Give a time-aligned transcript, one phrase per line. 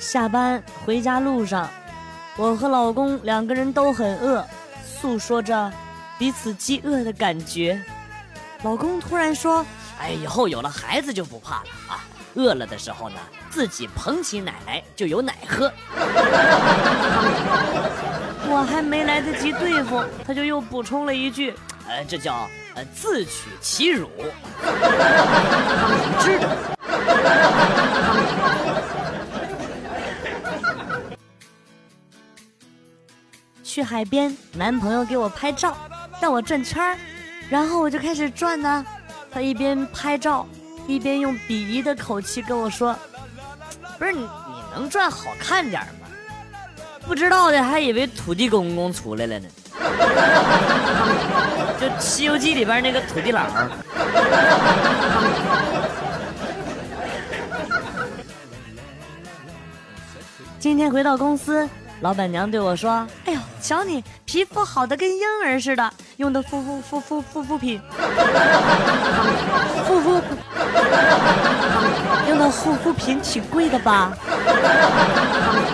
[0.00, 1.68] 下班回家路上，
[2.36, 4.44] 我和老公两个人都很饿，
[4.82, 5.70] 诉说着
[6.18, 7.80] 彼此饥饿的感觉。
[8.62, 9.64] 老公突然说
[10.00, 12.00] ：“哎，以后有了孩子就不怕了啊！
[12.34, 13.16] 饿了的时候呢，
[13.50, 15.70] 自己捧起奶来就有奶喝。
[18.52, 21.54] ”我还没来得及对付，他就又补充了一句
[21.86, 24.08] ：“呃，这叫呃自取其辱。”
[26.20, 26.48] 知道。
[33.80, 35.74] 去海边，男朋友给我拍照，
[36.20, 36.98] 让我转圈儿。
[37.48, 38.84] 然后我就开始转呢，
[39.30, 40.46] 他一边拍照，
[40.86, 42.94] 一边用鄙夷的口气跟我说
[43.98, 44.28] ：“不是你，你
[44.74, 45.88] 能转好看点吗？
[47.06, 49.48] 不知道的还以为土地公公出来了呢，
[51.80, 53.46] 就《西游记》里边那个土地佬。”
[60.60, 61.66] 今天回到公司。
[62.02, 67.80] 老板娘对我说：“哎呦，瞧你皮肤好的跟婴儿似的，用的护肤护肤护肤品，
[69.86, 70.20] 护肤
[72.28, 74.12] 用的护肤品挺贵的吧？”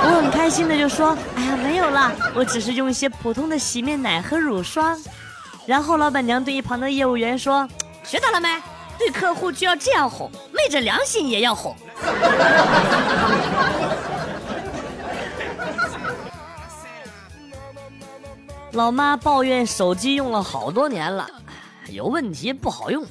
[0.00, 4.98] 我很开心的就说：“哎呀，没有啦，我只是用一些普通的洗面奶和乳霜。”
[5.64, 7.68] 然后老板娘对一旁的业务员说
[8.02, 8.48] ：“学到了没？
[8.98, 11.76] 对客户就要这样哄，昧着良心也要哄。”
[18.78, 21.28] 老妈抱怨手机用了好多年了，
[21.88, 23.04] 有问题不好用，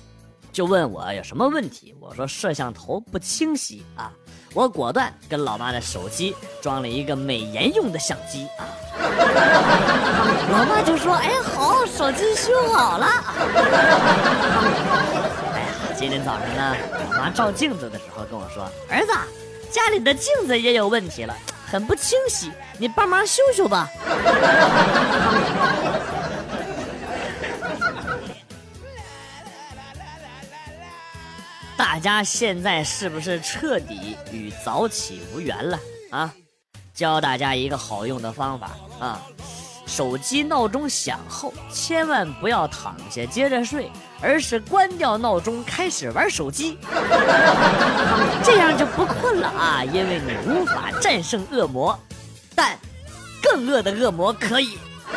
[0.50, 1.94] 就问我有什么问题。
[2.00, 4.10] 我说摄像头不清晰啊，
[4.54, 8.64] 我果断跟老妈的手机装了一个美颜用的相机啊。
[10.54, 13.06] 老妈就说：“哎，好，手机修好了。”
[15.54, 15.68] 哎呀，
[15.98, 16.78] 今天早上呢，
[17.12, 19.12] 老妈照镜子的时候跟我说：“儿子，
[19.70, 21.36] 家里的镜子也有问题了。”
[21.70, 23.90] 很不清晰，你帮忙修修吧。
[31.76, 35.78] 大家现在是不是彻底与早起无缘了
[36.10, 36.34] 啊？
[36.94, 39.22] 教大家一个好用的方法啊。
[39.86, 43.90] 手机闹钟响后，千万不要躺下接着睡，
[44.22, 46.78] 而是关掉闹钟，开始玩手机，
[48.48, 49.84] 这样就不困了啊！
[49.84, 52.00] 因为你无法战胜恶魔，
[52.56, 52.80] 但
[53.44, 54.80] 更恶的恶魔可以。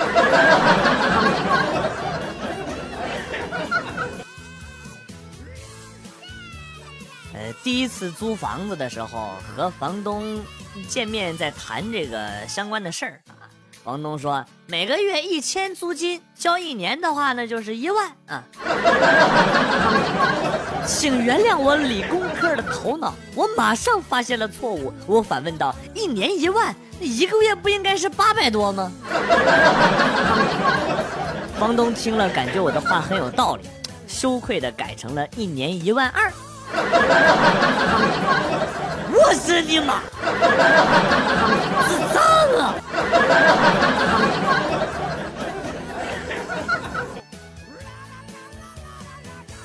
[7.32, 10.41] 呃，第一次租房子的时候，和房东
[10.88, 13.40] 见面，在谈这个相关的事儿啊。
[13.82, 18.44] 房东说：“每个月一千租金，交一年的话呢，就是一万啊。
[20.86, 24.92] ”请原谅我理工科的头脑，我马上发现了错误。
[25.06, 28.92] 我反问道：“一年一万，那一个月不应该是八百多吗？”
[31.58, 33.62] 房东听了，感觉我的话很有道理，
[34.06, 36.30] 羞愧的改成了一年一万二。
[39.12, 40.00] 我日你妈！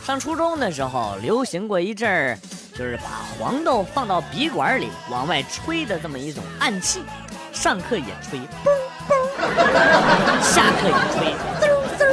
[0.06, 2.38] 上初中的时候，流行过一阵儿，
[2.78, 7.04] 就是把黄豆放到笔管里往外吹的这么一种暗器。
[7.52, 8.70] 上课也吹，嘣
[9.08, 9.14] 嘣；
[10.44, 11.64] 下课也吹，嗖
[11.98, 12.04] 嗖。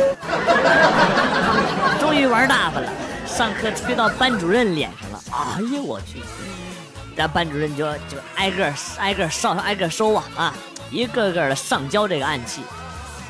[2.00, 2.88] 终于玩大发了，
[3.26, 5.20] 上课吹到班主任脸上了。
[5.30, 6.22] 哎呀，我去！
[7.14, 10.54] 然后班主任就就挨个挨个上挨个收啊啊，
[10.92, 12.60] 一个个的上交这个暗器，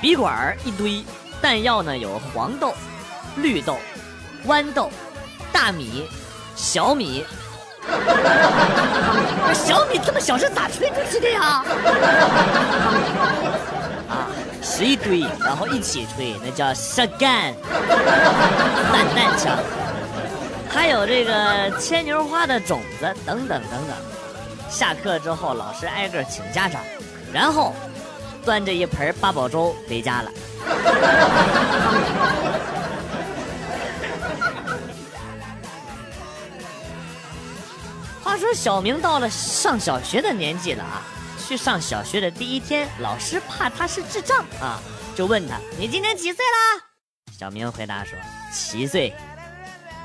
[0.00, 1.04] 笔管一堆，
[1.40, 2.74] 弹药呢有黄豆、
[3.36, 3.78] 绿豆、
[4.46, 4.90] 豌豆、
[5.52, 6.08] 大米、
[6.56, 7.24] 小米。
[9.54, 11.40] 小米这么小是咋吹出去的呀？
[14.10, 14.26] 啊，
[14.62, 17.54] 是一堆，然后一起吹，那叫 shotgun，
[18.90, 19.56] 散弹枪。
[20.68, 23.96] 还有这个牵牛花的种子等等等等。
[24.68, 26.80] 下课之后，老师挨个请家长，
[27.32, 27.74] 然后
[28.44, 30.30] 端着一盆八宝粥回家了。
[38.22, 41.02] 话说小明到了上小学的年纪了啊，
[41.38, 44.80] 去上小学的第一天，老师怕他是智障啊，
[45.14, 46.84] 就问他：“你今年几岁啦？”
[47.36, 48.16] 小明回答说
[48.52, 49.12] ：“七岁。”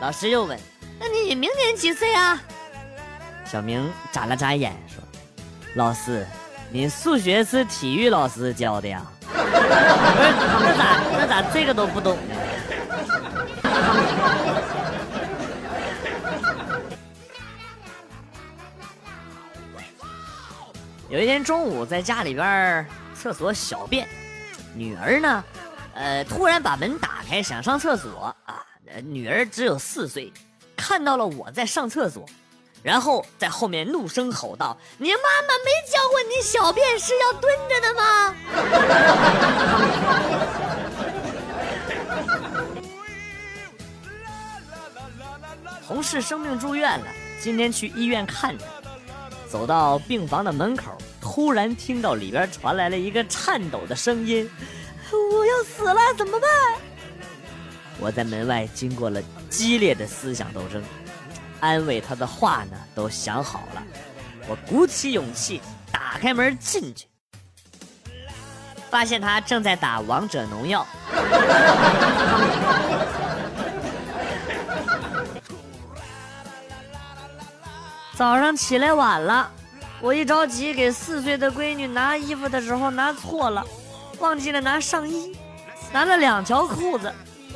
[0.01, 0.59] 老师又问
[0.99, 2.41] ：“那你明年几岁啊？”
[3.45, 5.01] 小明眨了眨眼说
[5.75, 6.27] ：“老师，
[6.69, 9.01] 你数学是体育老师教的呀？
[9.21, 9.43] 不是，
[10.59, 12.35] 那咋那咋这个都不懂呢？”
[21.09, 22.85] 有一天中午在家里边
[23.15, 24.05] 厕所小便，
[24.75, 25.43] 女儿呢，
[25.93, 28.61] 呃，突然把门打开想上厕所啊。
[29.05, 30.33] 女儿只有四岁，
[30.75, 32.25] 看到了我在上厕所，
[32.87, 38.33] 然后在后面怒声吼道：“你妈妈没教过你小便是要蹲着的吗？”
[45.85, 47.07] 同事生病住院了，
[47.41, 48.65] 今天去医院看他，
[49.49, 54.49] 走到病房的门口，突然听到里边传来了一个颤抖的声音
[55.11, 56.49] ：“我要死了，怎么办？”
[57.99, 60.81] 我在门外经过了激烈的思想斗争，
[61.59, 63.83] 安慰他的话呢都想好了。
[64.47, 65.61] 我鼓起勇气
[65.91, 67.07] 打开门进去，
[68.89, 70.85] 发现他正在打王者农药。
[78.15, 79.51] 早上起来晚了，
[80.01, 83.65] 我一着急给四岁的闺女拿衣服的时候拿错了，
[84.19, 85.35] 忘记了拿上衣，
[85.91, 87.13] 拿了两条裤子。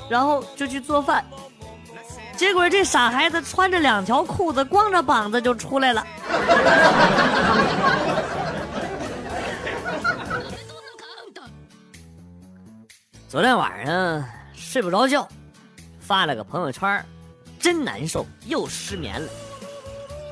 [0.10, 1.24] 然后就去做饭，
[2.42, 6.04] 结果这傻孩子穿着两条裤子，光着膀子就出来了。
[13.30, 15.28] 昨天晚上睡不着觉，
[16.00, 17.06] 发了个朋友圈，
[17.60, 19.30] 真难受，又失眠了。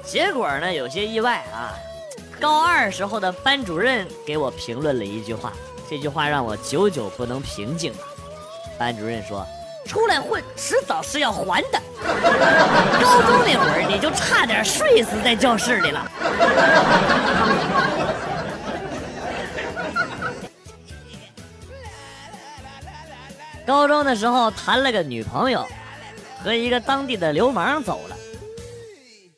[0.04, 1.78] 结果呢，有些意外啊。
[2.42, 5.54] 高二时候的班主任给我评论了一句话，
[5.88, 7.94] 这句话让我久久不能平静。
[8.80, 9.46] 班主任说。
[9.90, 11.82] 出来混，迟早是要还的。
[13.02, 16.08] 高中那会儿，你就差点睡死在教室里了。
[23.66, 25.68] 高中的时候谈了个女朋友，
[26.44, 28.16] 和一个当地的流氓走了。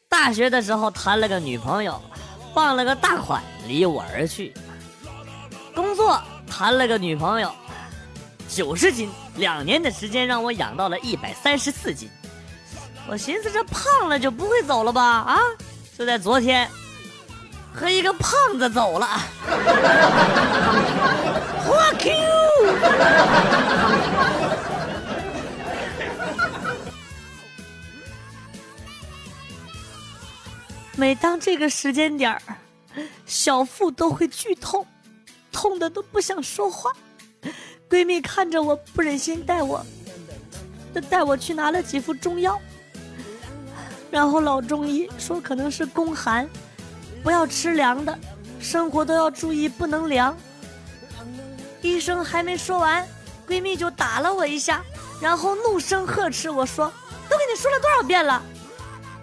[0.10, 2.02] 大学的时候谈了个女朋友，
[2.54, 4.54] 傍了个大款离我而去。
[5.74, 7.50] 工作谈了个女朋友。
[8.54, 12.10] 九十斤，两年的时间让我养到了一百三十四斤。
[13.08, 15.02] 我寻思这胖了就不会走了吧？
[15.02, 15.40] 啊！
[15.98, 16.70] 就在昨天，
[17.74, 19.08] 和一个胖子走了。
[21.66, 22.18] Fuck you！
[30.98, 32.42] 每当这个时间点儿，
[33.26, 34.86] 小腹都会剧痛，
[35.54, 36.92] 痛的都不想说话。
[37.92, 39.86] 闺蜜看着我不忍心带我，
[40.96, 42.58] 就带我去拿了几副中药。
[44.10, 46.50] 然后老中医说可能是宫寒，
[47.22, 48.18] 不要吃凉的，
[48.62, 50.34] 生活都要注意不能凉。
[51.82, 53.06] 医生还没说完，
[53.46, 54.82] 闺蜜就打了我一下，
[55.20, 56.86] 然后怒声呵斥我说
[57.28, 58.42] ：“都跟你说了多少遍了，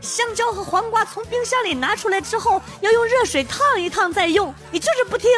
[0.02, 5.30] 香蕉和黄瓜从冰箱里拿出来之后要用热水烫一烫再用，你就是不听。”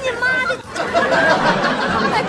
[0.00, 0.54] 你妈的！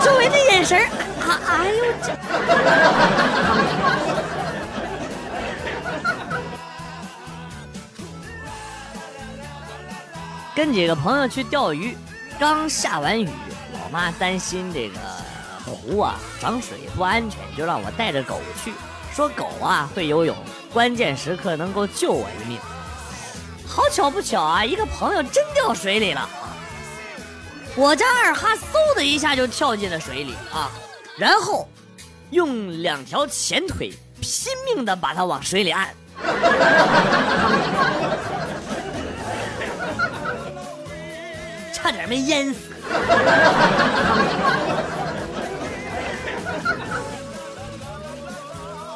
[0.03, 0.77] 周围的眼神
[1.21, 2.11] 啊，哎呦这！
[10.53, 11.97] 跟几个朋友去钓鱼，
[12.37, 13.29] 刚下完雨，
[13.71, 14.99] 老妈担心这个
[15.65, 18.73] 湖啊涨水不安全，就让我带着狗去，
[19.15, 20.35] 说狗啊会游泳，
[20.73, 22.59] 关键时刻能够救我一命。
[23.65, 26.29] 好巧不巧啊，一个朋友真掉水里了。
[27.75, 30.71] 我家二哈嗖的一下就跳进了水里啊，
[31.17, 31.67] 然后
[32.31, 35.93] 用两条前腿拼命的把它往水里按，
[41.73, 42.59] 差点没淹死。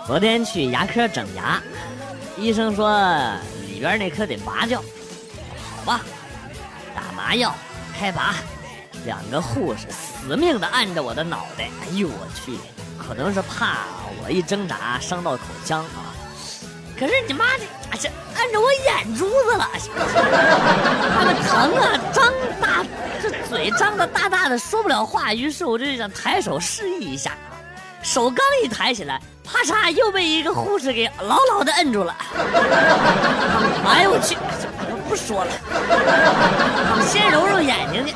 [0.06, 1.62] 昨天去牙科整牙，
[2.38, 3.00] 医生说
[3.68, 4.84] 里边那颗得拔掉，
[5.78, 6.02] 好吧，
[6.94, 7.56] 打麻药，
[7.98, 8.36] 开拔。
[9.06, 12.58] 两个护士死命的按着我的脑袋，哎呦我去，
[12.98, 13.80] 可能是怕
[14.24, 16.16] 我一挣扎伤到口腔啊。
[16.98, 17.64] 可是你妈这
[17.98, 19.70] 这按着我眼珠子了，
[21.16, 22.32] 那个疼啊，张
[22.62, 22.86] 大
[23.22, 27.60] 这嘴张的大大的说不了话，于是我就想抬手示意一下啊，
[28.02, 32.16] 手刚一抬起来，啪嚓又被一个护士给牢牢的摁住了。
[33.86, 34.38] 哎呦我去！
[35.10, 35.52] 不说了，
[37.14, 38.16] 先揉揉眼睛去。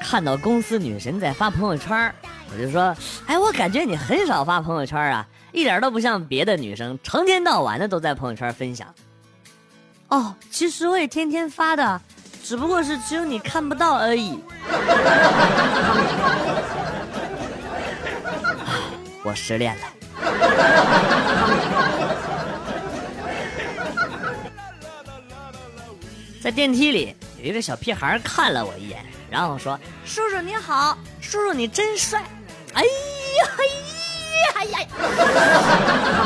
[0.00, 2.14] 看到公司女神在发朋友圈，
[2.50, 2.96] 我就说
[3.26, 8.88] ：“哎，我感觉你很少发朋友圈啊，一点都不像别的女生，成天到晚的都在朋友圈分享。”
[10.08, 12.00] 哦，其实我也天天发的，
[12.42, 14.38] 只不过是只有你看不到而已。
[19.24, 19.82] 我失恋了。
[26.42, 32.22] 在电梯里，有一个小屁孩看了我一眼，然后说：“叔叔你好，叔叔你真帅。”
[32.74, 32.88] 哎呀
[33.56, 33.64] 嘿
[34.42, 34.88] 呀呀！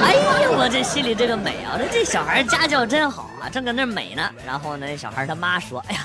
[0.03, 1.79] 哎呀，我这心里这个美啊！
[1.79, 4.29] 这这小孩家教真好啊，正搁那美呢。
[4.45, 6.05] 然后呢，小孩他妈说：“哎呀，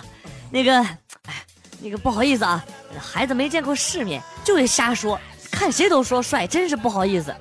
[0.51, 1.43] 那个，哎，
[1.81, 2.63] 那个不好意思啊，
[2.99, 5.19] 孩子没见过世面，就会瞎说。”
[5.63, 7.33] 看谁都说帅，真是不好意思。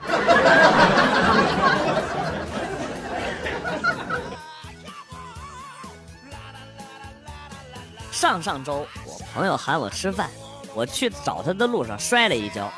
[8.12, 10.30] 上上周我朋友喊我吃饭，
[10.72, 12.70] 我去找他的路上摔了一跤，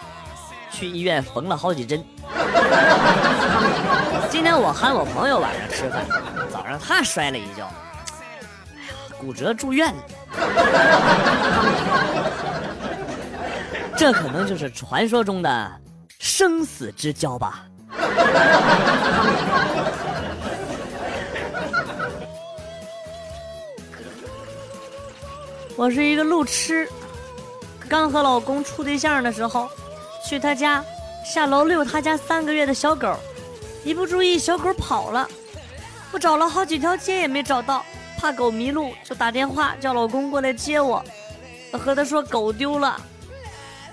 [0.71, 2.03] 去医院缝了好几针。
[4.31, 6.07] 今天我喊我朋友晚上吃饭，
[6.51, 10.03] 早上他摔了一跤，哎呀，骨折住院了。
[13.97, 15.73] 这可能就是传说中的
[16.19, 17.65] 生死之交吧。
[25.77, 26.89] 我是一个路痴，
[27.89, 29.69] 刚和老公处对象的时候，
[30.25, 30.85] 去他家
[31.25, 33.17] 下楼遛他家三个月的小狗，
[33.85, 35.29] 一不注意小狗跑了，
[36.13, 37.85] 我找了好几条街也没找到，
[38.19, 41.05] 怕狗迷路，就打电话叫老公过来接我，
[41.73, 43.01] 和他说狗丢了。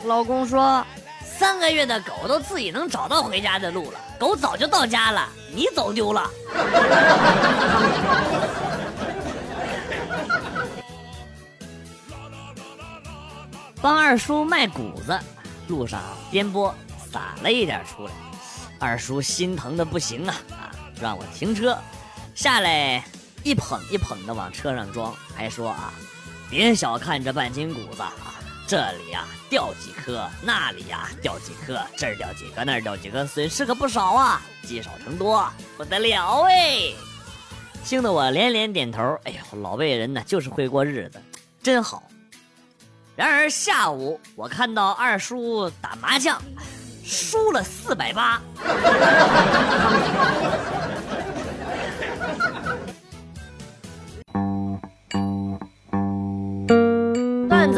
[0.06, 0.86] 老公说
[1.24, 6.30] ：“三个月的狗都自己能找到回家的路了，狗早就到家了，你走丢了。
[13.82, 15.20] ”帮二叔卖谷子，
[15.68, 16.74] 路上颠簸
[17.12, 18.12] 洒了一点出来，
[18.80, 20.72] 二叔心疼的不行啊啊！
[21.00, 21.78] 让我停车，
[22.36, 23.04] 下来
[23.44, 25.94] 一捧一捧的往车上装，还说啊
[26.50, 28.14] ：“别小看这半斤谷子啊。”
[28.72, 34.42] 这里呀掉几颗，那里呀掉几颗，这儿掉几颗，那儿掉几颗，损失可不少啊！
[34.64, 36.94] 积少成多，不得了哎！
[37.84, 39.02] 听得我连连点头。
[39.26, 41.22] 哎呦，老辈人呢就是会过日子，
[41.62, 42.02] 真好。
[43.14, 46.42] 然而下午我看到二叔打麻将，
[47.04, 48.42] 输了四百八。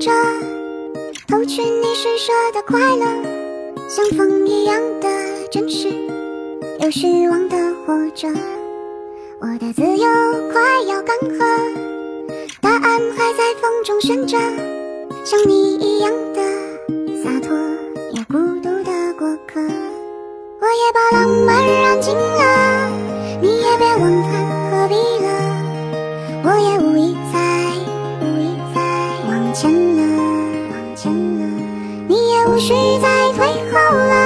[0.00, 0.10] 着，
[1.28, 3.04] 偷取你施舍的快乐，
[3.88, 5.08] 像风一样的
[5.50, 5.88] 真实，
[6.80, 8.28] 有虚妄的活着。
[9.40, 10.06] 我的自由
[10.52, 11.38] 快要干涸，
[12.60, 14.38] 答案还在风中悬着，
[15.24, 16.42] 像你一样的
[17.22, 17.56] 洒脱，
[18.12, 19.60] 也孤独的过客。
[20.60, 22.90] 我也把浪漫燃尽了，
[23.42, 24.28] 你也别问他
[24.70, 25.28] 何必了，
[26.44, 27.13] 我也无意。
[29.64, 30.02] 前了，
[30.72, 31.46] 往前了，
[32.06, 34.23] 你也无需再退后了。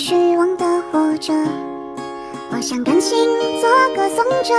[0.00, 1.34] 虚妄的活着。
[2.50, 3.28] 我想甘心
[3.60, 4.54] 做歌颂者，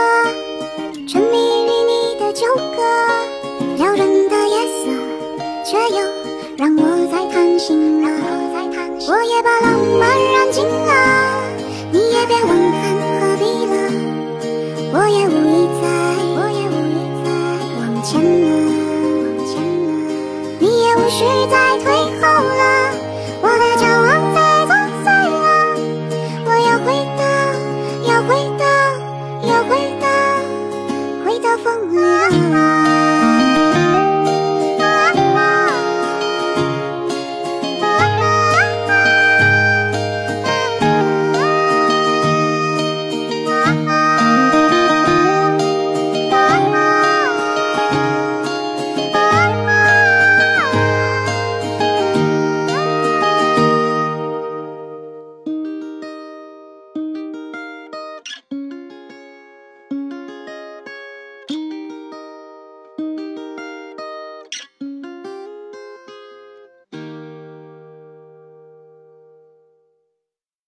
[1.08, 2.84] 沉迷于你的旧歌，
[3.76, 4.92] 撩人的夜色，
[5.66, 6.06] 却又
[6.56, 8.10] 让我在贪心了。
[9.10, 10.31] 我也把浪漫